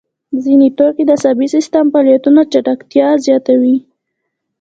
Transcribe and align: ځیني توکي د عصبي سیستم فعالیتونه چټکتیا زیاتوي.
ځیني 0.43 0.69
توکي 0.77 1.03
د 1.05 1.11
عصبي 1.17 1.47
سیستم 1.55 1.85
فعالیتونه 1.93 2.41
چټکتیا 2.51 3.07
زیاتوي. 3.25 3.77